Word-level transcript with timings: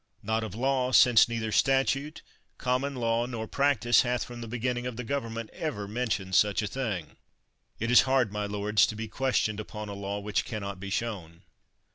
Not 0.23 0.43
of 0.43 0.55
law, 0.55 0.91
since 0.93 1.29
neither 1.29 1.51
statute, 1.51 2.23
common 2.57 2.95
law, 2.95 3.27
nor 3.27 3.45
practise 3.47 4.01
hath 4.01 4.23
from 4.23 4.41
the 4.41 4.47
beginning 4.47 4.87
of 4.87 4.97
the 4.97 5.03
government 5.03 5.51
ever 5.53 5.87
men 5.87 6.07
tioned 6.07 6.33
such 6.33 6.63
a 6.63 6.67
thing. 6.67 7.17
It 7.77 7.91
is 7.91 8.01
hard, 8.09 8.31
my 8.31 8.47
lords, 8.47 8.87
to 8.87 8.95
be 8.95 9.07
questioned 9.07 9.59
upon 9.59 9.89
a 9.89 9.93
law 9.93 10.17
which 10.17 10.43
can 10.43 10.61
not 10.61 10.79
be 10.79 10.89
shown! 10.89 11.43